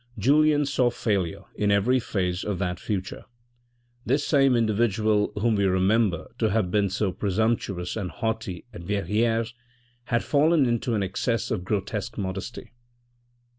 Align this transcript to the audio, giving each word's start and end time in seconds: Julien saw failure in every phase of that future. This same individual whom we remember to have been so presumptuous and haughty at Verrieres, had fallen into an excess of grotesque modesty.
Julien 0.17 0.65
saw 0.65 0.89
failure 0.89 1.43
in 1.53 1.69
every 1.69 1.99
phase 1.99 2.43
of 2.43 2.57
that 2.57 2.79
future. 2.79 3.25
This 4.03 4.25
same 4.25 4.55
individual 4.55 5.31
whom 5.39 5.53
we 5.53 5.65
remember 5.65 6.31
to 6.39 6.49
have 6.49 6.71
been 6.71 6.89
so 6.89 7.11
presumptuous 7.11 7.95
and 7.95 8.09
haughty 8.09 8.65
at 8.73 8.81
Verrieres, 8.81 9.53
had 10.05 10.23
fallen 10.23 10.65
into 10.65 10.95
an 10.95 11.03
excess 11.03 11.51
of 11.51 11.63
grotesque 11.63 12.17
modesty. 12.17 12.71